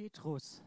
[0.00, 0.62] Petrus,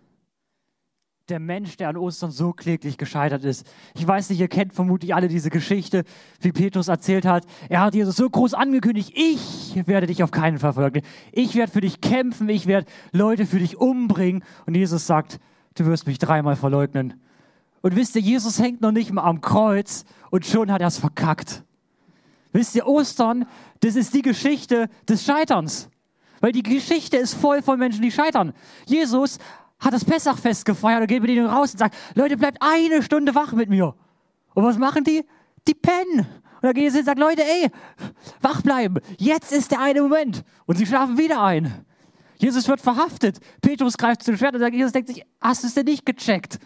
[1.28, 3.66] der Mensch, der an Ostern so kläglich gescheitert ist.
[3.96, 6.04] Ich weiß nicht, ihr kennt vermutlich alle diese Geschichte,
[6.40, 7.43] wie Petrus erzählt hat.
[7.67, 11.04] Er hat Jesus so groß angekündigt, ich werde dich auf keinen Fall verleugnen.
[11.32, 14.44] Ich werde für dich kämpfen, ich werde Leute für dich umbringen.
[14.68, 15.39] Und Jesus sagt,
[15.73, 17.20] du wirst mich dreimal verleugnen.
[17.81, 21.00] Und wisst ihr, Jesus hängt noch nicht mal am Kreuz und schon hat er es
[21.00, 21.63] verkackt.
[22.52, 23.47] Wisst ihr, Ostern,
[23.79, 25.89] das ist die Geschichte des Scheiterns.
[26.44, 28.52] Weil die Geschichte ist voll von Menschen, die scheitern.
[28.86, 29.39] Jesus
[29.80, 33.33] hat das Pessachfest gefeiert und geht mit ihnen raus und sagt, Leute, bleibt eine Stunde
[33.33, 33.95] wach mit mir.
[34.53, 35.23] Und was machen die?
[35.66, 36.19] Die pennen.
[36.19, 37.71] Und dann geht Jesus und sagt, Leute, ey,
[38.41, 38.99] wach bleiben.
[39.17, 40.43] Jetzt ist der eine Moment.
[40.66, 41.85] Und sie schlafen wieder ein.
[42.39, 43.39] Jesus wird verhaftet.
[43.61, 46.59] Petrus greift zum Schwert und sagt, Jesus denkt sich, hast du es denn nicht gecheckt?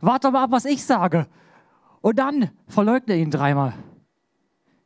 [0.00, 1.26] Warte mal ab, was ich sage.
[2.00, 3.72] Und dann verleugnet er ihn dreimal.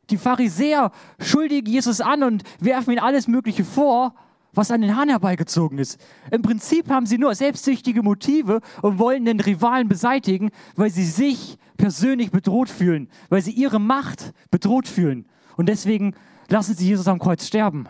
[0.09, 0.89] Die Pharisäer
[1.19, 4.15] schuldigen Jesus an und werfen ihm alles Mögliche vor
[4.53, 5.99] was an den Hahn herbeigezogen ist.
[6.29, 11.57] Im Prinzip haben sie nur selbstsüchtige Motive und wollen den Rivalen beseitigen, weil sie sich
[11.77, 15.25] persönlich bedroht fühlen, weil sie ihre Macht bedroht fühlen.
[15.57, 16.13] Und deswegen
[16.49, 17.87] lassen sie Jesus am Kreuz sterben.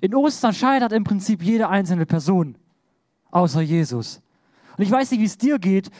[0.00, 2.56] In Ostern scheitert im Prinzip jede einzelne Person,
[3.30, 4.22] außer Jesus.
[4.76, 5.90] Und ich weiß nicht, wie es dir geht,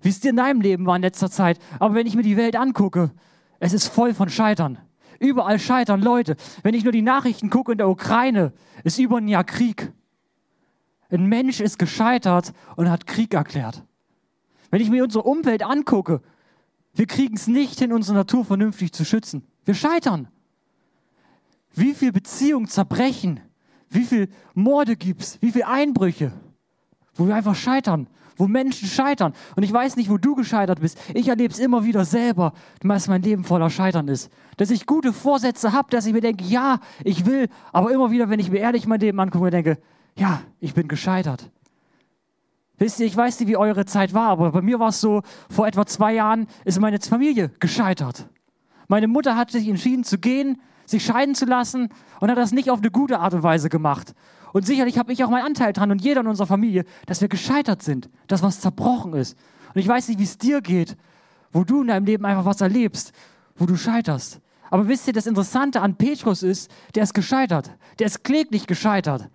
[0.00, 2.36] wie es dir in deinem Leben war in letzter Zeit, aber wenn ich mir die
[2.36, 3.10] Welt angucke,
[3.60, 4.78] es ist voll von Scheitern.
[5.20, 6.36] Überall scheitern Leute.
[6.62, 9.92] Wenn ich nur die Nachrichten gucke in der Ukraine, ist über ein Jahr Krieg.
[11.10, 13.84] Ein Mensch ist gescheitert und hat Krieg erklärt.
[14.70, 16.20] Wenn ich mir unsere Umwelt angucke,
[16.94, 19.44] wir kriegen es nicht hin, unsere Natur vernünftig zu schützen.
[19.64, 20.28] Wir scheitern.
[21.74, 23.40] Wie viele Beziehungen zerbrechen,
[23.88, 26.32] wie viele Morde gibt es, wie viele Einbrüche,
[27.14, 29.32] wo wir einfach scheitern wo Menschen scheitern.
[29.56, 30.98] Und ich weiß nicht, wo du gescheitert bist.
[31.14, 34.30] Ich erlebe es immer wieder selber, dass mein Leben voller Scheitern ist.
[34.56, 38.30] Dass ich gute Vorsätze habe, dass ich mir denke, ja, ich will, aber immer wieder,
[38.30, 39.78] wenn ich mir ehrlich mein Leben angucke, denke,
[40.16, 41.50] ja, ich bin gescheitert.
[42.78, 45.22] Wisst ihr, ich weiß nicht, wie eure Zeit war, aber bei mir war es so,
[45.48, 48.28] vor etwa zwei Jahren ist meine Familie gescheitert.
[48.88, 51.88] Meine Mutter hat sich entschieden zu gehen, sich scheiden zu lassen
[52.20, 54.14] und hat das nicht auf eine gute Art und Weise gemacht.
[54.54, 57.26] Und sicherlich habe ich auch meinen Anteil dran und jeder in unserer Familie, dass wir
[57.26, 59.36] gescheitert sind, dass was zerbrochen ist.
[59.74, 60.96] Und ich weiß nicht, wie es dir geht,
[61.52, 63.12] wo du in deinem Leben einfach was erlebst,
[63.56, 64.40] wo du scheiterst.
[64.70, 67.72] Aber wisst ihr, das Interessante an Petrus ist, der ist gescheitert.
[67.98, 69.28] Der ist kläglich gescheitert.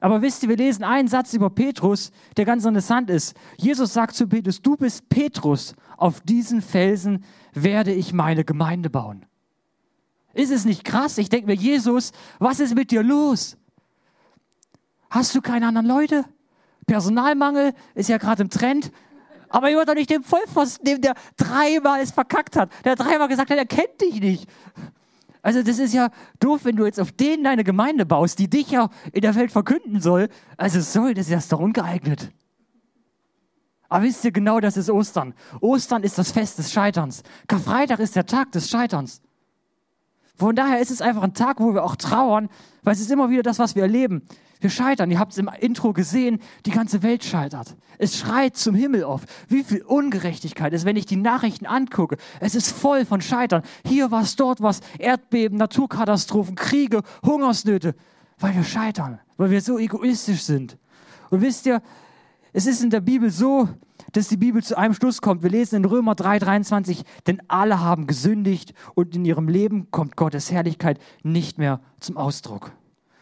[0.00, 3.36] Aber wisst ihr, wir lesen einen Satz über Petrus, der ganz interessant ist.
[3.58, 9.26] Jesus sagt zu Petrus, du bist Petrus, auf diesen Felsen werde ich meine Gemeinde bauen.
[10.32, 11.18] Ist es nicht krass?
[11.18, 13.58] Ich denke mir, Jesus, was ist mit dir los?
[15.10, 16.24] Hast du keine anderen Leute?
[16.86, 18.92] Personalmangel ist ja gerade im Trend.
[19.48, 22.70] Aber ihr wollt doch nicht den Vollpfosten nehmen, der dreimal es verkackt hat.
[22.84, 24.48] Der dreimal gesagt hat, er kennt dich nicht.
[25.42, 28.72] Also das ist ja doof, wenn du jetzt auf den deine Gemeinde baust, die dich
[28.72, 30.28] ja in der Welt verkünden soll.
[30.56, 32.32] Also soll, das ist doch ungeeignet.
[33.88, 35.34] Aber wisst ihr genau, das ist Ostern.
[35.60, 37.22] Ostern ist das Fest des Scheiterns.
[37.46, 39.22] Karfreitag ist der Tag des Scheiterns.
[40.34, 42.48] Von daher ist es einfach ein Tag, wo wir auch trauern,
[42.82, 44.22] weil es ist immer wieder das, was wir erleben.
[44.60, 45.10] Wir scheitern.
[45.10, 47.76] Ihr habt es im Intro gesehen, die ganze Welt scheitert.
[47.98, 49.22] Es schreit zum Himmel auf.
[49.48, 52.16] Wie viel Ungerechtigkeit ist, wenn ich die Nachrichten angucke.
[52.40, 53.62] Es ist voll von Scheitern.
[53.86, 57.94] Hier was, dort was, Erdbeben, Naturkatastrophen, Kriege, Hungersnöte.
[58.38, 60.78] Weil wir scheitern, weil wir so egoistisch sind.
[61.30, 61.82] Und wisst ihr,
[62.52, 63.68] es ist in der Bibel so,
[64.12, 65.42] dass die Bibel zu einem Schluss kommt.
[65.42, 70.50] Wir lesen in Römer 3:23, denn alle haben gesündigt und in ihrem Leben kommt Gottes
[70.50, 72.72] Herrlichkeit nicht mehr zum Ausdruck.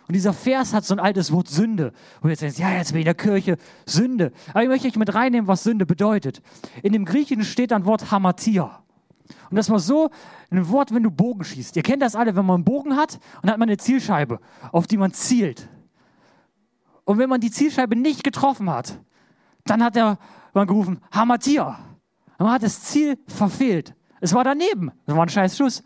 [0.06, 1.92] Und dieser Vers hat so ein altes Wort Sünde.
[2.20, 3.56] Und jetzt denkst, ja, jetzt bin ich in der Kirche,
[3.86, 4.32] Sünde.
[4.50, 6.42] Aber ich möchte euch mit reinnehmen, was Sünde bedeutet.
[6.82, 8.82] In dem Griechischen steht ein Wort Hamatia.
[9.50, 10.10] Und das war so
[10.50, 11.76] ein Wort, wenn du Bogen schießt.
[11.76, 14.40] Ihr kennt das alle, wenn man einen Bogen hat und hat man eine Zielscheibe,
[14.72, 15.68] auf die man zielt.
[17.04, 18.98] Und wenn man die Zielscheibe nicht getroffen hat,
[19.64, 20.18] dann hat er
[20.52, 21.78] man gerufen, Hamatia.
[22.38, 23.94] Und man hat das Ziel verfehlt.
[24.20, 24.92] Es war daneben.
[25.06, 25.82] Das war ein scheiß Schuss.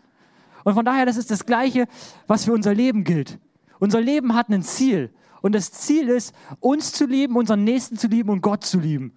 [0.63, 1.87] Und von daher, das ist das Gleiche,
[2.27, 3.39] was für unser Leben gilt.
[3.79, 5.11] Unser Leben hat ein Ziel.
[5.41, 9.13] Und das Ziel ist, uns zu lieben, unseren Nächsten zu lieben und Gott zu lieben.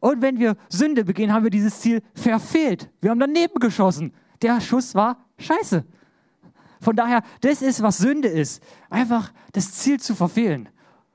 [0.00, 2.90] Und wenn wir Sünde begehen, haben wir dieses Ziel verfehlt.
[3.00, 4.14] Wir haben daneben geschossen.
[4.40, 5.84] Der Schuss war scheiße.
[6.80, 8.62] Von daher, das ist, was Sünde ist.
[8.88, 10.70] Einfach das Ziel zu verfehlen.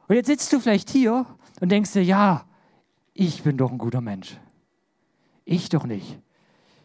[0.08, 1.26] Und jetzt sitzt du vielleicht hier
[1.60, 2.46] und denkst dir, ja,
[3.16, 4.38] ich bin doch ein guter Mensch.
[5.44, 6.20] Ich doch nicht.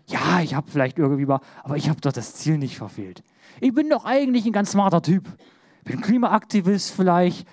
[0.06, 3.22] Ja, ich habe vielleicht irgendwie mal, aber ich habe doch das Ziel nicht verfehlt.
[3.60, 5.28] Ich bin doch eigentlich ein ganz smarter Typ
[5.84, 7.46] bin Klimaaktivist vielleicht.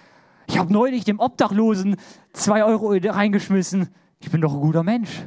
[0.48, 1.98] Ich habe neulich dem Obdachlosen
[2.34, 3.90] zwei Euro reingeschmissen.
[4.20, 5.26] Ich bin doch ein guter Mensch.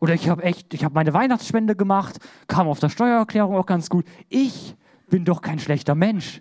[0.00, 3.88] Oder ich habe echt, ich habe meine Weihnachtsspende gemacht, kam auf der Steuererklärung auch ganz
[3.88, 4.04] gut.
[4.28, 4.76] Ich
[5.08, 6.40] bin doch kein schlechter Mensch.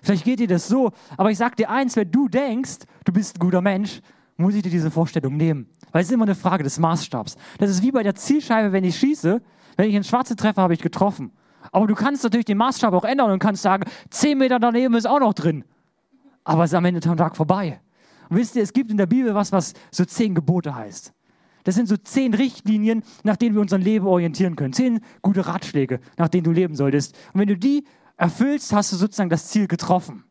[0.00, 3.36] Vielleicht geht dir das so, aber ich sag dir eins, wenn du denkst, du bist
[3.36, 4.00] ein guter Mensch,
[4.36, 5.66] muss ich dir diese Vorstellung nehmen.
[5.92, 7.36] Weil es ist immer eine Frage des Maßstabs.
[7.58, 9.40] Das ist wie bei der Zielscheibe, wenn ich schieße.
[9.76, 11.32] Wenn ich einen Schwarze treffe, habe ich getroffen.
[11.72, 15.06] Aber du kannst natürlich den Maßstab auch ändern und kannst sagen, zehn Meter daneben ist
[15.06, 15.64] auch noch drin.
[16.44, 17.80] Aber es ist am Ende vom Tag vorbei.
[18.28, 21.12] Und wisst ihr, es gibt in der Bibel was, was so zehn Gebote heißt.
[21.64, 24.74] Das sind so zehn Richtlinien, nach denen wir unser Leben orientieren können.
[24.74, 27.16] Zehn gute Ratschläge, nach denen du leben solltest.
[27.32, 27.84] Und wenn du die
[28.16, 30.24] erfüllst, hast du sozusagen das Ziel getroffen.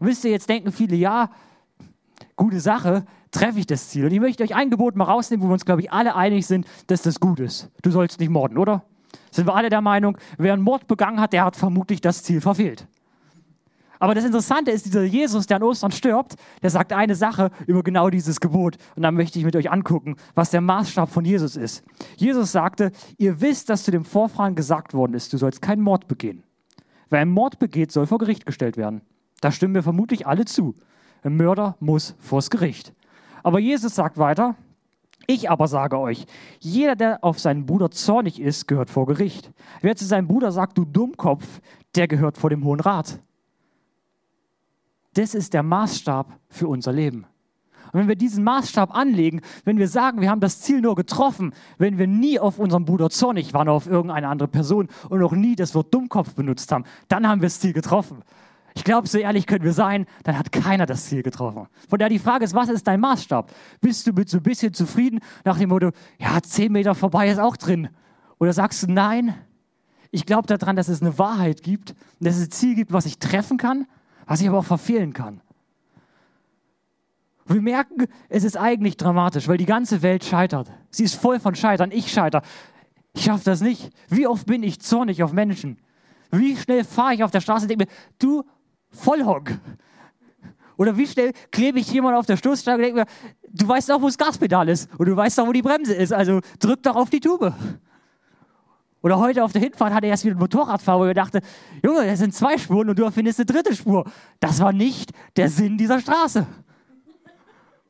[0.00, 1.30] Und wisst ihr, jetzt denken viele, ja,
[2.34, 4.04] gute Sache, treffe ich das Ziel.
[4.04, 6.46] Und ich möchte euch ein Gebot mal rausnehmen, wo wir uns, glaube ich, alle einig
[6.46, 7.70] sind, dass das gut ist.
[7.82, 8.84] Du sollst nicht morden, oder?
[9.30, 12.40] Sind wir alle der Meinung, wer einen Mord begangen hat, der hat vermutlich das Ziel
[12.40, 12.86] verfehlt.
[14.02, 17.84] Aber das Interessante ist, dieser Jesus, der an Ostern stirbt, der sagt eine Sache über
[17.84, 18.76] genau dieses Gebot.
[18.96, 21.84] Und dann möchte ich mit euch angucken, was der Maßstab von Jesus ist.
[22.16, 26.08] Jesus sagte, ihr wisst, dass zu dem Vorfahren gesagt worden ist, du sollst keinen Mord
[26.08, 26.42] begehen.
[27.10, 29.02] Wer einen Mord begeht, soll vor Gericht gestellt werden.
[29.40, 30.74] Da stimmen wir vermutlich alle zu.
[31.22, 32.94] Ein Mörder muss vors Gericht.
[33.44, 34.56] Aber Jesus sagt weiter,
[35.26, 36.26] ich aber sage euch,
[36.60, 39.50] jeder, der auf seinen Bruder zornig ist, gehört vor Gericht.
[39.80, 41.60] Wer zu seinem Bruder sagt, du Dummkopf,
[41.94, 43.18] der gehört vor dem Hohen Rat.
[45.14, 47.26] Das ist der Maßstab für unser Leben.
[47.92, 51.52] Und wenn wir diesen Maßstab anlegen, wenn wir sagen, wir haben das Ziel nur getroffen,
[51.76, 55.56] wenn wir nie auf unseren Bruder zornig waren, auf irgendeine andere Person und auch nie
[55.56, 58.22] das Wort Dummkopf benutzt haben, dann haben wir das Ziel getroffen.
[58.74, 61.66] Ich glaube, so ehrlich können wir sein, dann hat keiner das Ziel getroffen.
[61.88, 63.52] Von daher die Frage ist, was ist dein Maßstab?
[63.80, 67.38] Bist du mit so ein bisschen zufrieden nach dem Motto, ja, zehn Meter vorbei ist
[67.38, 67.88] auch drin?
[68.38, 69.34] Oder sagst du, nein,
[70.10, 73.18] ich glaube daran, dass es eine Wahrheit gibt, dass es ein Ziel gibt, was ich
[73.18, 73.86] treffen kann,
[74.26, 75.40] was ich aber auch verfehlen kann.
[77.46, 80.70] Und wir merken, es ist eigentlich dramatisch, weil die ganze Welt scheitert.
[80.90, 81.90] Sie ist voll von Scheitern.
[81.90, 82.42] Ich scheiter.
[83.14, 83.90] Ich schaffe das nicht.
[84.08, 85.78] Wie oft bin ich zornig auf Menschen?
[86.30, 88.44] Wie schnell fahre ich auf der Straße und denke mir, du
[88.92, 89.58] Vollhonk.
[90.76, 93.06] Oder wie schnell klebe ich jemand auf der Stoßstange und denke mir,
[93.52, 96.12] du weißt doch, wo das Gaspedal ist und du weißt doch, wo die Bremse ist,
[96.12, 97.54] also drück doch auf die Tube.
[99.02, 101.40] Oder heute auf der Hinfahrt hatte er erst wieder ein Motorradfahrer, wo er dachte,
[101.84, 104.04] Junge, das sind zwei Spuren und du erfindest eine dritte Spur.
[104.38, 106.46] Das war nicht der Sinn dieser Straße.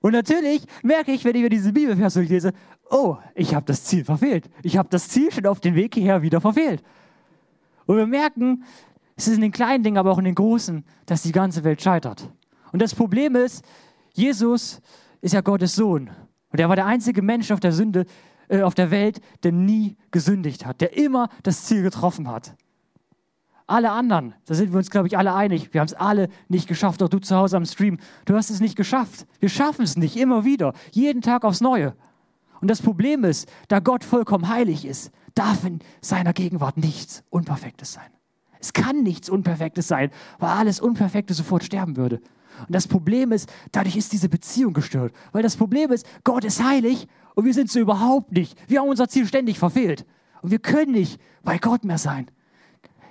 [0.01, 2.53] Und natürlich merke ich, wenn ich mir diese Bibelvers durchlese,
[2.91, 4.51] oh, ich habe das Ziel verfehlt.
[4.63, 6.83] Ich habe das Ziel schon auf dem Weg hierher wieder verfehlt.
[7.87, 8.65] Und wir merken,
[9.23, 11.81] es ist in den kleinen Dingen, aber auch in den großen, dass die ganze Welt
[11.81, 12.29] scheitert.
[12.73, 13.65] Und das Problem ist,
[14.15, 14.81] Jesus
[15.21, 16.11] ist ja Gottes Sohn.
[16.51, 18.07] Und er war der einzige Mensch auf der Sünde,
[18.49, 22.55] äh, auf der Welt, der nie gesündigt hat, der immer das Ziel getroffen hat.
[23.67, 26.67] Alle anderen, da sind wir uns, glaube ich, alle einig, wir haben es alle nicht
[26.67, 29.27] geschafft, auch du zu Hause am Stream, du hast es nicht geschafft.
[29.39, 31.95] Wir schaffen es nicht, immer wieder, jeden Tag aufs Neue.
[32.61, 37.93] Und das Problem ist, da Gott vollkommen heilig ist, darf in seiner Gegenwart nichts Unperfektes
[37.93, 38.11] sein.
[38.63, 42.21] Es kann nichts Unperfektes sein, weil alles Unperfekte sofort sterben würde.
[42.61, 45.13] Und das Problem ist, dadurch ist diese Beziehung gestört.
[45.33, 48.57] Weil das Problem ist, Gott ist heilig und wir sind so überhaupt nicht.
[48.71, 50.07] Wir haben unser Ziel ständig verfehlt.
[50.43, 52.27] Und wir können nicht bei Gott mehr sein.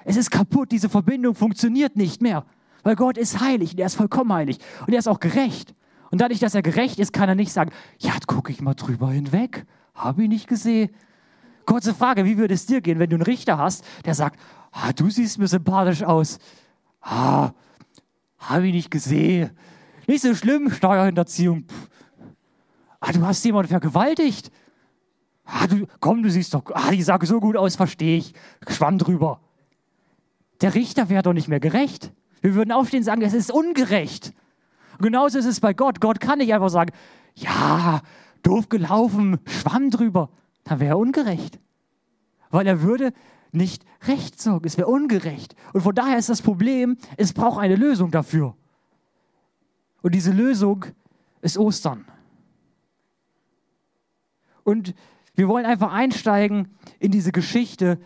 [0.05, 2.45] Es ist kaputt, diese Verbindung funktioniert nicht mehr.
[2.83, 4.57] Weil Gott ist heilig und er ist vollkommen heilig.
[4.87, 5.75] Und er ist auch gerecht.
[6.11, 9.11] Und dadurch, dass er gerecht ist, kann er nicht sagen, ja, gucke ich mal drüber
[9.11, 9.65] hinweg.
[9.93, 10.89] Habe ich nicht gesehen.
[11.65, 14.39] Kurze Frage, wie würde es dir gehen, wenn du einen Richter hast, der sagt,
[14.71, 16.39] ah, du siehst mir sympathisch aus.
[17.01, 17.51] Ah,
[18.37, 19.51] habe ich nicht gesehen.
[20.07, 21.65] Nicht so schlimm, Steuerhinterziehung.
[22.99, 24.51] Ah, du hast jemanden vergewaltigt.
[25.45, 28.33] Ah, du, komm, du siehst doch, ah, die sah so gut aus, verstehe ich.
[28.67, 29.41] Schwamm drüber.
[30.61, 32.11] Der Richter wäre doch nicht mehr gerecht.
[32.41, 34.33] Wir würden aufstehen und sagen, es ist ungerecht.
[34.97, 35.99] Und genauso ist es bei Gott.
[35.99, 36.93] Gott kann nicht einfach sagen,
[37.35, 38.01] ja,
[38.43, 40.29] doof gelaufen, schwamm drüber.
[40.63, 41.59] Dann wäre er ungerecht.
[42.49, 43.13] Weil er würde
[43.53, 44.65] nicht recht sorgen.
[44.65, 45.55] Es wäre ungerecht.
[45.73, 48.55] Und von daher ist das Problem, es braucht eine Lösung dafür.
[50.01, 50.85] Und diese Lösung
[51.41, 52.05] ist Ostern.
[54.63, 54.93] Und
[55.35, 57.99] wir wollen einfach einsteigen in diese Geschichte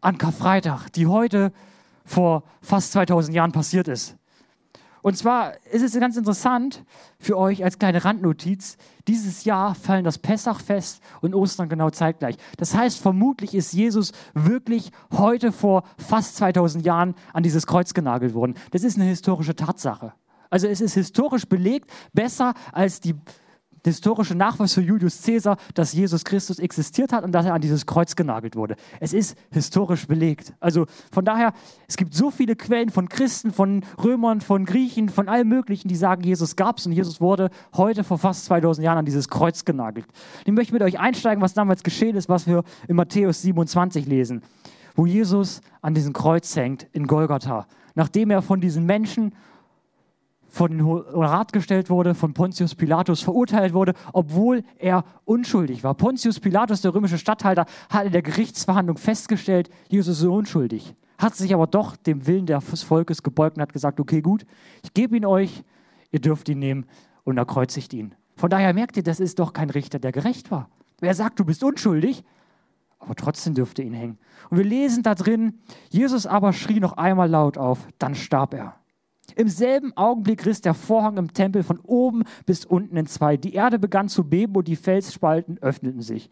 [0.00, 1.52] an Karfreitag, die heute
[2.04, 4.17] vor fast 2000 Jahren passiert ist.
[5.02, 6.84] Und zwar ist es ganz interessant
[7.18, 8.76] für euch als kleine Randnotiz,
[9.06, 12.36] dieses Jahr fallen das Pessachfest und Ostern genau zeitgleich.
[12.56, 18.34] Das heißt, vermutlich ist Jesus wirklich heute vor fast 2000 Jahren an dieses Kreuz genagelt
[18.34, 18.54] worden.
[18.70, 20.12] Das ist eine historische Tatsache.
[20.50, 23.14] Also es ist historisch belegt, besser als die
[23.88, 27.86] historische Nachweis für Julius Caesar, dass Jesus Christus existiert hat und dass er an dieses
[27.86, 28.76] Kreuz genagelt wurde.
[29.00, 30.52] Es ist historisch belegt.
[30.60, 31.52] Also von daher,
[31.86, 35.96] es gibt so viele Quellen von Christen, von Römern, von Griechen, von allem Möglichen, die
[35.96, 39.64] sagen, Jesus gab es und Jesus wurde heute vor fast 2000 Jahren an dieses Kreuz
[39.64, 40.06] genagelt.
[40.44, 44.42] Ich möchte mit euch einsteigen, was damals geschehen ist, was wir in Matthäus 27 lesen,
[44.94, 49.32] wo Jesus an diesem Kreuz hängt in Golgatha, nachdem er von diesen Menschen
[50.48, 55.94] vor den Rat gestellt wurde, von Pontius Pilatus verurteilt wurde, obwohl er unschuldig war.
[55.94, 61.52] Pontius Pilatus, der römische Statthalter, hat in der Gerichtsverhandlung festgestellt, Jesus ist unschuldig, hat sich
[61.52, 64.46] aber doch dem Willen des Volkes gebeugt und hat gesagt, okay, gut,
[64.82, 65.62] ich gebe ihn euch,
[66.10, 66.86] ihr dürft ihn nehmen
[67.24, 68.14] und erkreuzigt ihn.
[68.36, 70.70] Von daher merkt ihr, das ist doch kein Richter, der gerecht war.
[71.00, 72.24] Wer sagt, du bist unschuldig,
[72.98, 74.18] aber trotzdem dürfte ihn hängen.
[74.48, 78.77] Und wir lesen da drin, Jesus aber schrie noch einmal laut auf, dann starb er.
[79.36, 83.36] Im selben Augenblick riss der Vorhang im Tempel von oben bis unten in zwei.
[83.36, 86.30] Die Erde begann zu beben und die Felsspalten öffneten sich.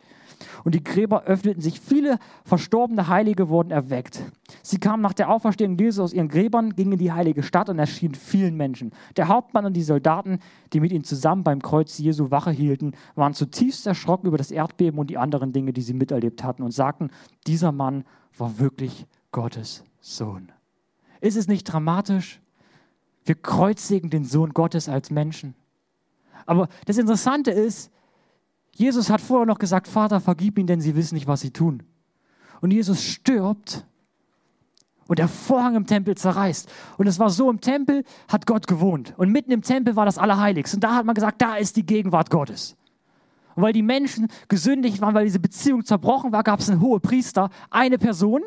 [0.65, 1.81] Und die Gräber öffneten sich.
[1.81, 4.23] Viele verstorbene Heilige wurden erweckt.
[4.63, 7.79] Sie kamen nach der Auferstehung Jesus aus ihren Gräbern, gingen in die heilige Stadt und
[7.79, 8.93] erschienen vielen Menschen.
[9.17, 10.41] Der Hauptmann und die Soldaten,
[10.73, 14.99] die mit ihnen zusammen beim Kreuz Jesu Wache hielten, waren zutiefst erschrocken über das Erdbeben
[14.99, 17.11] und die anderen Dinge, die sie miterlebt hatten und sagten,
[17.47, 18.05] dieser Mann
[18.37, 20.53] war wirklich Gottes Sohn.
[21.21, 22.41] Ist es nicht dramatisch?
[23.27, 25.55] Wir kreuzigen den Sohn Gottes als Menschen.
[26.47, 27.91] Aber das Interessante ist,
[28.73, 31.83] Jesus hat vorher noch gesagt, Vater, vergib ihnen, denn sie wissen nicht, was sie tun.
[32.61, 33.85] Und Jesus stirbt
[35.09, 36.69] und der Vorhang im Tempel zerreißt.
[36.99, 39.15] Und es war so, im Tempel hat Gott gewohnt.
[39.17, 40.77] Und mitten im Tempel war das Allerheiligste.
[40.77, 42.77] Und da hat man gesagt, da ist die Gegenwart Gottes.
[43.55, 47.01] Und weil die Menschen gesündigt waren, weil diese Beziehung zerbrochen war, gab es einen hohen
[47.01, 48.43] Priester, eine Person,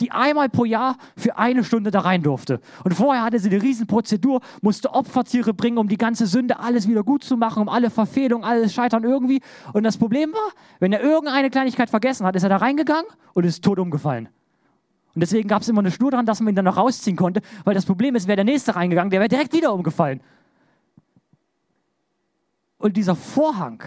[0.00, 2.60] die einmal pro Jahr für eine Stunde da rein durfte.
[2.84, 7.02] Und vorher hatte sie eine Riesenprozedur, musste Opfertiere bringen, um die ganze Sünde alles wieder
[7.02, 9.40] gut zu machen, um alle Verfehlungen, alles Scheitern irgendwie.
[9.72, 13.44] Und das Problem war, wenn er irgendeine Kleinigkeit vergessen hat, ist er da reingegangen und
[13.44, 14.28] ist tot umgefallen.
[15.14, 17.40] Und deswegen gab es immer eine Schnur dran, dass man ihn dann noch rausziehen konnte,
[17.64, 20.20] weil das Problem ist, wäre der Nächste reingegangen, der wäre direkt wieder umgefallen.
[22.78, 23.82] Und dieser Vorhang,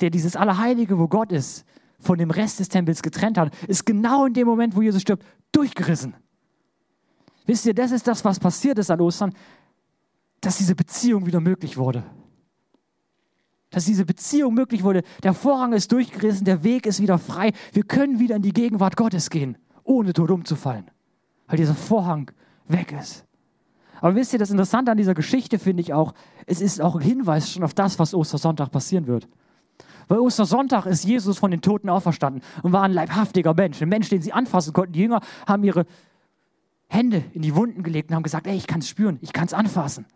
[0.00, 1.66] der dieses Allerheilige, wo Gott ist,
[2.04, 5.24] von dem Rest des Tempels getrennt hat, ist genau in dem Moment, wo Jesus stirbt,
[5.52, 6.14] durchgerissen.
[7.46, 9.34] Wisst ihr, das ist das, was passiert ist an Ostern,
[10.40, 12.04] dass diese Beziehung wieder möglich wurde.
[13.70, 15.02] Dass diese Beziehung möglich wurde.
[15.22, 17.52] Der Vorhang ist durchgerissen, der Weg ist wieder frei.
[17.72, 20.90] Wir können wieder in die Gegenwart Gottes gehen, ohne tot umzufallen,
[21.46, 22.30] weil dieser Vorhang
[22.68, 23.26] weg ist.
[24.00, 26.14] Aber wisst ihr, das Interessante an dieser Geschichte finde ich auch,
[26.46, 29.28] es ist auch ein Hinweis schon auf das, was Ostersonntag passieren wird.
[30.08, 33.80] Weil Ostersonntag ist Jesus von den Toten auferstanden und war ein leibhaftiger Mensch.
[33.80, 34.92] Ein Mensch, den sie anfassen konnten.
[34.92, 35.86] Die Jünger haben ihre
[36.88, 39.46] Hände in die Wunden gelegt und haben gesagt, ey, ich kann es spüren, ich kann
[39.46, 40.06] es anfassen.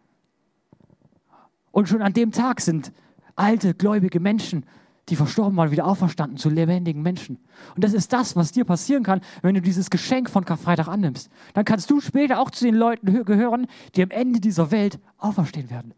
[1.71, 2.93] Und schon an dem Tag sind
[3.37, 4.65] alte, gläubige Menschen,
[5.09, 7.39] die verstorben waren, wieder auferstanden zu lebendigen Menschen.
[7.75, 11.31] Und das ist das, was dir passieren kann, wenn du dieses Geschenk von Karfreitag annimmst.
[11.55, 15.71] Dann kannst du später auch zu den Leuten gehören, die am Ende dieser Welt auferstehen
[15.71, 15.95] werden.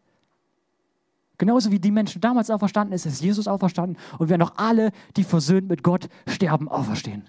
[1.40, 5.24] Genauso wie die Menschen damals auferstanden ist, ist Jesus auferstanden und werden auch alle, die
[5.24, 7.24] versöhnt mit Gott sterben, auferstehen.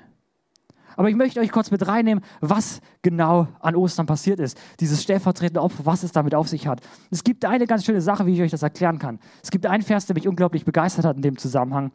[0.98, 4.60] Aber ich möchte euch kurz mit reinnehmen, was genau an Ostern passiert ist.
[4.82, 6.82] Dieses stellvertretende Opfer, was es damit auf sich hat.
[7.10, 9.18] Es gibt eine ganz schöne Sache, wie ich euch das erklären kann.
[9.42, 11.92] Es gibt einen Vers, der mich unglaublich begeistert hat in dem Zusammenhang.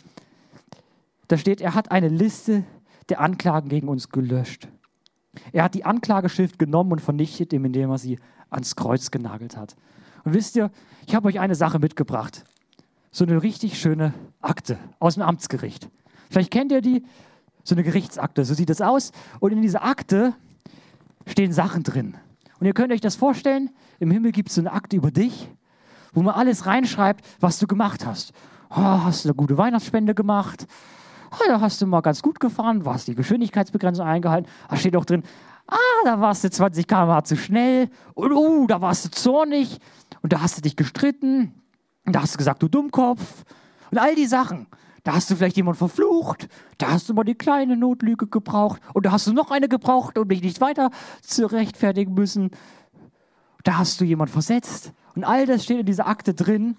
[1.29, 2.65] Da steht, er hat eine Liste
[3.11, 4.69] der Anklagen gegen uns gelöscht.
[5.53, 8.19] Er hat die Anklageschrift genommen und vernichtet, indem er sie
[8.49, 9.77] ans Kreuz genagelt hat.
[10.27, 10.73] Und wisst ihr,
[11.07, 12.45] ich habe euch eine Sache mitgebracht.
[13.13, 15.89] So eine richtig schöne Akte aus dem Amtsgericht.
[16.29, 17.05] Vielleicht kennt ihr die,
[17.63, 18.45] so eine Gerichtsakte.
[18.45, 19.13] So sieht es aus.
[19.39, 20.35] Und in dieser Akte
[21.27, 22.17] stehen Sachen drin.
[22.59, 25.49] Und ihr könnt euch das vorstellen, im Himmel gibt es so eine Akte über dich,
[26.13, 28.33] wo man alles reinschreibt, was du gemacht hast.
[28.71, 30.67] Oh, hast du eine gute Weihnachtsspende gemacht?
[31.31, 34.51] Oh, da hast du mal ganz gut gefahren, hast die Geschwindigkeitsbegrenzung eingehalten.
[34.69, 35.23] Da steht auch drin,
[35.69, 37.91] ah, da warst du 20 km/h zu schnell.
[38.15, 39.79] Und oh, da warst du zornig
[40.23, 41.53] und da hast du dich gestritten
[42.05, 43.45] und da hast du gesagt, du Dummkopf
[43.91, 44.67] und all die Sachen.
[45.05, 49.07] Da hast du vielleicht jemanden verflucht, da hast du mal die kleine Notlüge gebraucht und
[49.07, 50.91] da hast du noch eine gebraucht und dich nicht weiter
[51.23, 52.51] zu rechtfertigen müssen.
[53.63, 56.77] Da hast du jemanden versetzt und all das steht in dieser Akte drin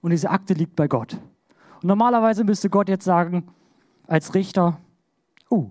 [0.00, 1.14] und diese Akte liegt bei Gott.
[1.14, 3.46] Und normalerweise müsste Gott jetzt sagen,
[4.08, 4.80] als Richter,
[5.48, 5.70] oh,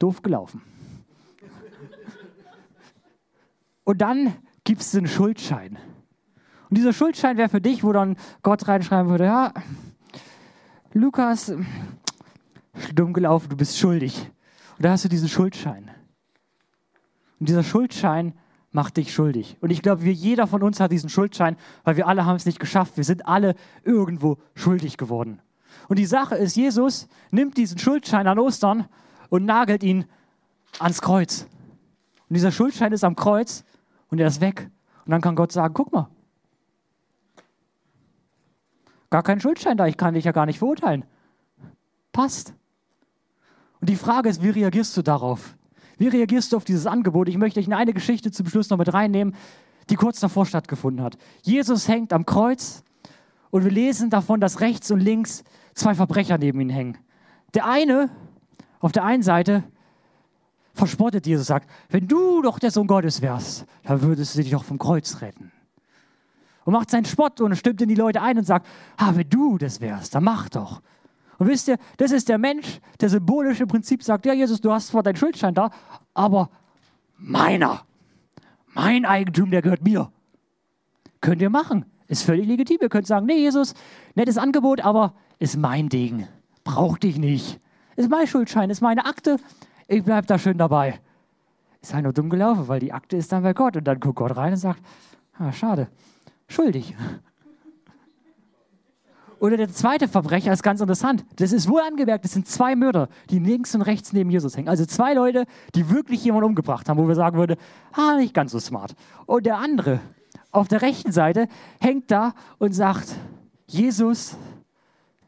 [0.00, 0.62] doof gelaufen.
[3.90, 5.76] Und dann gibt es einen Schuldschein.
[6.68, 9.52] Und dieser Schuldschein wäre für dich, wo dann Gott reinschreiben würde, ja,
[10.92, 11.52] Lukas,
[12.94, 14.30] dumm gelaufen, du bist schuldig.
[14.76, 15.90] Und da hast du diesen Schuldschein.
[17.40, 18.34] Und dieser Schuldschein
[18.70, 19.56] macht dich schuldig.
[19.60, 22.46] Und ich glaube, wir, jeder von uns hat diesen Schuldschein, weil wir alle haben es
[22.46, 22.96] nicht geschafft.
[22.96, 25.42] Wir sind alle irgendwo schuldig geworden.
[25.88, 28.86] Und die Sache ist, Jesus nimmt diesen Schuldschein an Ostern
[29.30, 30.04] und nagelt ihn
[30.78, 31.48] ans Kreuz.
[32.28, 33.64] Und dieser Schuldschein ist am Kreuz
[34.10, 34.70] und er ist weg.
[35.04, 36.08] Und dann kann Gott sagen, guck mal,
[39.08, 41.04] gar kein Schuldschein da, ich kann dich ja gar nicht verurteilen.
[42.12, 42.54] Passt.
[43.80, 45.56] Und die Frage ist, wie reagierst du darauf?
[45.96, 47.28] Wie reagierst du auf dieses Angebot?
[47.28, 49.34] Ich möchte euch in eine Geschichte zum Schluss noch mit reinnehmen,
[49.88, 51.18] die kurz davor stattgefunden hat.
[51.42, 52.84] Jesus hängt am Kreuz
[53.50, 56.98] und wir lesen davon, dass rechts und links zwei Verbrecher neben ihm hängen.
[57.54, 58.10] Der eine,
[58.78, 59.64] auf der einen Seite,
[60.80, 64.64] verspottet Jesus, sagt, wenn du doch der Sohn Gottes wärst, dann würdest du dich doch
[64.64, 65.52] vom Kreuz retten.
[66.64, 69.58] Und macht seinen Spott und stimmt in die Leute ein und sagt, ah, wenn du
[69.58, 70.82] das wärst, dann mach doch.
[71.38, 74.72] Und wisst ihr, das ist der Mensch, der symbolisch im Prinzip sagt, ja Jesus, du
[74.72, 75.70] hast zwar deinen Schuldschein da,
[76.14, 76.50] aber
[77.16, 77.82] meiner,
[78.74, 80.10] mein Eigentum, der gehört mir.
[81.20, 81.84] Könnt ihr machen.
[82.08, 82.78] Ist völlig legitim.
[82.80, 83.74] Ihr könnt sagen, nee Jesus,
[84.14, 86.26] nettes Angebot, aber ist mein Ding.
[86.64, 87.60] Brauch dich nicht.
[87.96, 89.38] Ist mein Schuldschein, ist meine Akte.
[89.92, 91.00] Ich bleib da schön dabei.
[91.82, 93.76] Ist halt nur dumm gelaufen, weil die Akte ist dann bei Gott.
[93.76, 94.80] Und dann guckt Gott rein und sagt,
[95.36, 95.88] ah, schade,
[96.46, 96.94] schuldig.
[99.40, 101.24] Oder der zweite Verbrecher ist ganz interessant.
[101.36, 104.68] Das ist wohl angemerkt, das sind zwei Mörder, die links und rechts neben Jesus hängen.
[104.68, 105.44] Also zwei Leute,
[105.74, 107.56] die wirklich jemanden umgebracht haben, wo wir sagen würden,
[107.90, 108.94] ah, nicht ganz so smart.
[109.26, 109.98] Und der andere
[110.52, 111.48] auf der rechten Seite
[111.80, 113.16] hängt da und sagt,
[113.66, 114.36] Jesus,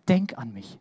[0.08, 0.78] denk an mich.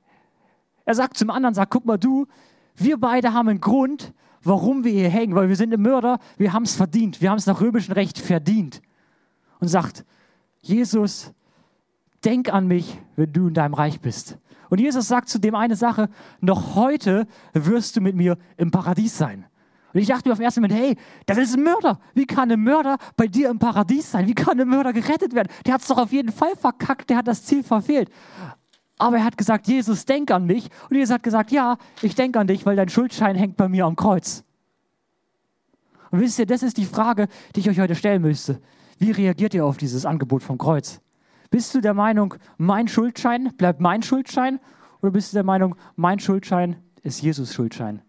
[0.85, 2.27] Er sagt zum anderen, sagt, guck mal du,
[2.75, 4.13] wir beide haben einen Grund,
[4.43, 7.37] warum wir hier hängen, weil wir sind im Mörder, wir haben es verdient, wir haben
[7.37, 8.81] es nach römischem Recht verdient.
[9.59, 10.05] Und sagt,
[10.61, 11.31] Jesus,
[12.23, 14.37] denk an mich, wenn du in deinem Reich bist.
[14.69, 16.09] Und Jesus sagt zu dem eine Sache,
[16.39, 19.45] noch heute wirst du mit mir im Paradies sein.
[19.93, 21.99] Und ich dachte mir auf den ersten Moment, hey, das ist ein Mörder.
[22.13, 24.27] Wie kann ein Mörder bei dir im Paradies sein?
[24.27, 25.49] Wie kann ein Mörder gerettet werden?
[25.65, 28.09] Der hat es doch auf jeden Fall verkackt, der hat das Ziel verfehlt.
[29.01, 30.69] Aber er hat gesagt, Jesus, denk an mich.
[30.87, 33.87] Und Jesus hat gesagt, ja, ich denke an dich, weil dein Schuldschein hängt bei mir
[33.87, 34.43] am Kreuz.
[36.11, 38.61] Und wisst ihr, das ist die Frage, die ich euch heute stellen müsste.
[38.99, 41.01] Wie reagiert ihr auf dieses Angebot vom Kreuz?
[41.49, 44.59] Bist du der Meinung, mein Schuldschein bleibt mein Schuldschein?
[45.01, 48.03] Oder bist du der Meinung, mein Schuldschein ist Jesus Schuldschein?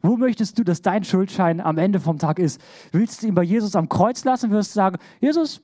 [0.00, 2.62] Wo möchtest du, dass dein Schuldschein am Ende vom Tag ist?
[2.92, 4.50] Willst du ihn bei Jesus am Kreuz lassen?
[4.50, 5.60] Wirst du sagen, Jesus,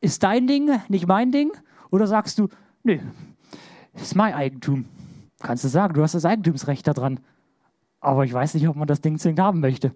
[0.00, 1.52] ist dein Ding, nicht mein Ding?
[1.92, 2.48] Oder sagst du,
[3.94, 4.84] nö, ist mein Eigentum?
[5.40, 7.20] Kannst du sagen, du hast das Eigentumsrecht daran.
[8.00, 9.92] Aber ich weiß nicht, ob man das Ding zwingend haben möchte.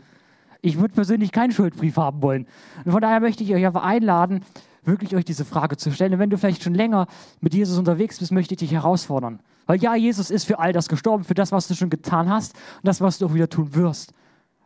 [0.60, 2.46] Ich würde persönlich keinen Schuldbrief haben wollen.
[2.84, 4.42] Und von daher möchte ich euch einfach einladen,
[4.82, 6.14] wirklich euch diese Frage zu stellen.
[6.14, 7.06] Und wenn du vielleicht schon länger
[7.40, 9.40] mit Jesus unterwegs bist, möchte ich dich herausfordern.
[9.66, 12.54] Weil ja, Jesus ist für all das gestorben, für das, was du schon getan hast
[12.54, 14.12] und das, was du auch wieder tun wirst.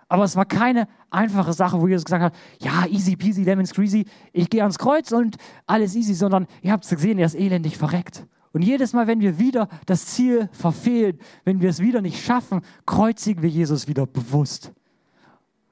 [0.08, 4.06] Aber es war keine einfache Sache, wo Jesus gesagt hat, ja, easy peasy, lemon squeezy,
[4.32, 7.76] ich gehe ans Kreuz und alles easy, sondern ihr habt es gesehen, er ist elendig
[7.76, 8.24] verreckt.
[8.52, 12.62] Und jedes Mal, wenn wir wieder das Ziel verfehlen, wenn wir es wieder nicht schaffen,
[12.86, 14.72] kreuzigen wir Jesus wieder bewusst.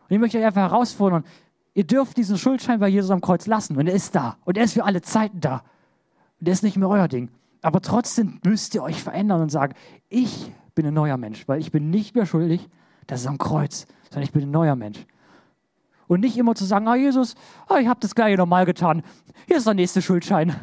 [0.08, 1.24] Und ich möchte euch einfach herausfordern,
[1.74, 4.64] ihr dürft diesen Schuldschein bei Jesus am Kreuz lassen und er ist da und er
[4.64, 5.62] ist für alle Zeiten da.
[6.40, 7.30] Und er ist nicht mehr euer Ding.
[7.62, 9.74] Aber trotzdem müsst ihr euch verändern und sagen,
[10.08, 12.68] ich bin ein neuer Mensch, weil ich bin nicht mehr schuldig,
[13.06, 15.04] das ist am Kreuz, sondern ich bin ein neuer Mensch.
[16.06, 17.34] Und nicht immer zu sagen, ah Jesus,
[17.68, 19.02] ah, ich habe das gleiche normal getan,
[19.46, 20.54] hier ist der nächste Schuldschein.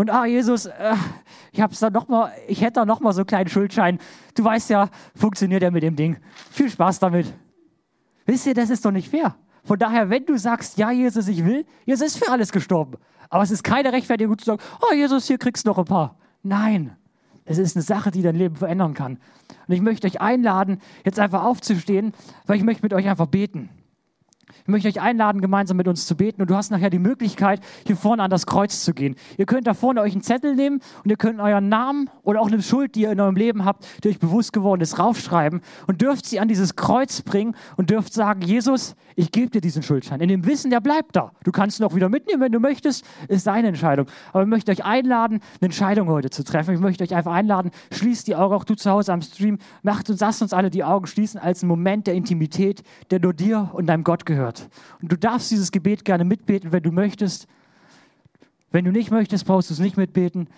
[0.00, 0.94] Und ah Jesus, äh,
[1.52, 3.98] ich hab's da noch mal, ich hätte da noch mal so einen kleinen Schuldschein.
[4.34, 6.16] Du weißt ja, funktioniert er mit dem Ding.
[6.50, 7.30] Viel Spaß damit.
[8.24, 9.34] Wisst ihr, das ist doch nicht fair.
[9.62, 12.96] Von daher, wenn du sagst, ja Jesus, ich will, Jesus ist für alles gestorben.
[13.28, 16.16] Aber es ist keine Rechtfertigung zu sagen, oh Jesus, hier kriegst du noch ein paar.
[16.42, 16.96] Nein,
[17.44, 19.18] es ist eine Sache, die dein Leben verändern kann.
[19.68, 22.14] Und ich möchte euch einladen, jetzt einfach aufzustehen,
[22.46, 23.68] weil ich möchte mit euch einfach beten.
[24.62, 26.42] Ich möchte euch einladen, gemeinsam mit uns zu beten.
[26.42, 29.16] Und du hast nachher die Möglichkeit, hier vorne an das Kreuz zu gehen.
[29.38, 32.48] Ihr könnt da vorne euch einen Zettel nehmen und ihr könnt euren Namen oder auch
[32.48, 36.00] eine Schuld, die ihr in eurem Leben habt, die euch bewusst geworden ist, raufschreiben und
[36.00, 40.20] dürft sie an dieses Kreuz bringen und dürft sagen, Jesus, ich gebe dir diesen Schuldschein.
[40.20, 41.32] In dem Wissen, der bleibt da.
[41.44, 44.06] Du kannst ihn auch wieder mitnehmen, wenn du möchtest, ist deine Entscheidung.
[44.32, 46.74] Aber ich möchte euch einladen, eine Entscheidung heute zu treffen.
[46.74, 50.10] Ich möchte euch einfach einladen, schließt die Augen, auch du zu Hause am Stream, macht
[50.10, 53.70] uns, lasst uns alle die Augen schließen als einen Moment der Intimität, der nur dir
[53.72, 54.68] und deinem Gott gehört gehört.
[55.02, 57.46] Und du darfst dieses Gebet gerne mitbeten, wenn du möchtest.
[58.70, 60.48] Wenn du nicht möchtest, brauchst du es nicht mitbeten.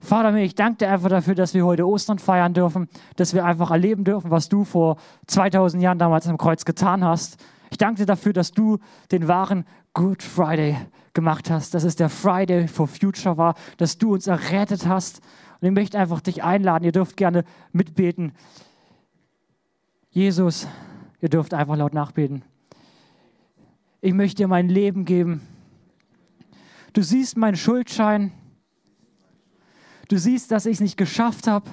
[0.00, 3.70] Vater, ich danke dir einfach dafür, dass wir heute Ostern feiern dürfen, dass wir einfach
[3.70, 7.36] erleben dürfen, was du vor 2000 Jahren damals am Kreuz getan hast.
[7.70, 8.78] Ich danke dir dafür, dass du
[9.12, 10.76] den wahren Good Friday
[11.12, 15.20] gemacht hast, dass es der Friday for Future war, dass du uns errettet hast.
[15.60, 18.32] Und ich möchte einfach dich einladen, ihr dürft gerne mitbeten.
[20.08, 20.66] Jesus,
[21.20, 22.42] ihr dürft einfach laut nachbeten
[24.00, 25.42] ich möchte dir mein Leben geben.
[26.92, 28.32] Du siehst meinen Schuldschein.
[30.08, 31.70] Du siehst, dass ich es nicht geschafft habe.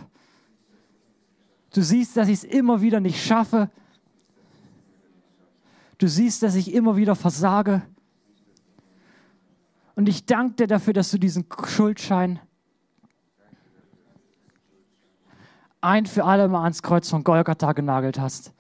[1.74, 3.70] Du siehst, dass ich es immer wieder nicht schaffe.
[5.98, 7.82] Du siehst, dass ich immer wieder versage.
[9.96, 12.40] Und ich danke dir dafür, dass du diesen Schuldschein
[15.82, 18.54] ein für alle Mal ans Kreuz von Golgatha genagelt hast.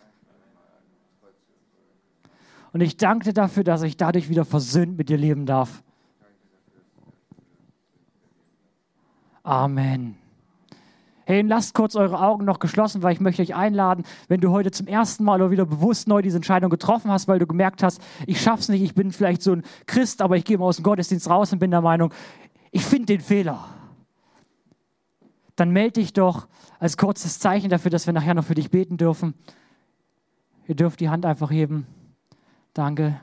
[2.77, 5.81] Und ich danke dir dafür, dass ich dadurch wieder versöhnt mit dir leben darf.
[9.41, 10.15] Amen.
[11.25, 14.69] Hey, lasst kurz eure Augen noch geschlossen, weil ich möchte euch einladen, wenn du heute
[14.69, 17.99] zum ersten Mal oder wieder bewusst neu diese Entscheidung getroffen hast, weil du gemerkt hast,
[18.27, 20.83] ich schaff's nicht, ich bin vielleicht so ein Christ, aber ich gehe mal aus dem
[20.83, 22.13] Gottesdienst raus und bin der Meinung,
[22.69, 23.69] ich finde den Fehler.
[25.55, 28.97] Dann melde dich doch als kurzes Zeichen dafür, dass wir nachher noch für dich beten
[28.97, 29.33] dürfen.
[30.67, 31.87] Ihr dürft die Hand einfach heben.
[32.77, 33.19] Danke.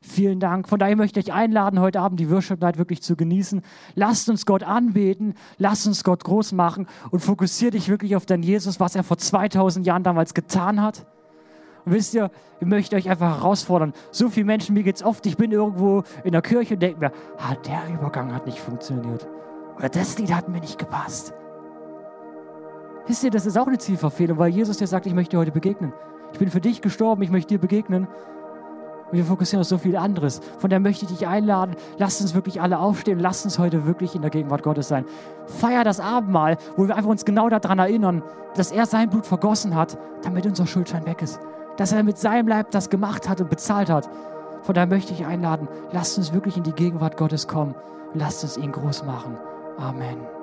[0.00, 0.68] Vielen Dank.
[0.68, 3.60] Von daher möchte ich euch einladen, heute Abend die Worship Night wirklich zu genießen.
[3.94, 8.42] Lasst uns Gott anbeten, lasst uns Gott groß machen und fokussiert dich wirklich auf den
[8.42, 11.06] Jesus, was er vor 2000 Jahren damals getan hat.
[11.84, 13.92] Und wisst ihr, ich möchte euch einfach herausfordern.
[14.12, 17.00] So viele Menschen, mir geht es oft, ich bin irgendwo in der Kirche und denke
[17.00, 19.28] mir, ah, der Übergang hat nicht funktioniert.
[19.76, 21.34] Oder das Lied hat mir nicht gepasst.
[23.06, 25.52] Wisst ihr, das ist auch eine Zielverfehlung, weil Jesus dir sagt, ich möchte dir heute
[25.52, 25.92] begegnen.
[26.36, 28.06] Ich bin für dich gestorben, ich möchte dir begegnen.
[29.10, 30.42] Und wir fokussieren auf so viel anderes.
[30.58, 34.14] Von daher möchte ich dich einladen, lasst uns wirklich alle aufstehen, lasst uns heute wirklich
[34.14, 35.06] in der Gegenwart Gottes sein.
[35.46, 38.22] Feier das Abendmahl, wo wir einfach uns genau daran erinnern,
[38.54, 41.40] dass er sein Blut vergossen hat, damit unser Schuldschein weg ist.
[41.78, 44.06] Dass er mit seinem Leib das gemacht hat und bezahlt hat.
[44.60, 47.74] Von daher möchte ich einladen, lasst uns wirklich in die Gegenwart Gottes kommen.
[48.12, 49.38] Lasst uns ihn groß machen.
[49.78, 50.35] Amen.